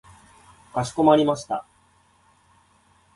[0.73, 1.63] かしこまりました。